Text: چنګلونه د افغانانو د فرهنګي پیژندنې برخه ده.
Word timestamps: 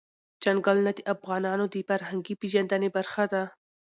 چنګلونه 0.43 0.91
د 0.95 0.99
افغانانو 1.13 1.65
د 1.73 1.75
فرهنګي 1.89 2.33
پیژندنې 2.41 2.89
برخه 2.97 3.23
ده. 3.33 3.43